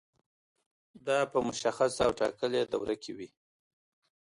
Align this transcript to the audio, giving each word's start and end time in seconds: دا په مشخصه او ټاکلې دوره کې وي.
دا 1.07 1.17
په 1.31 1.37
مشخصه 1.47 2.01
او 2.07 2.11
ټاکلې 2.19 2.61
دوره 2.73 2.95
کې 3.03 3.11
وي. 3.17 3.29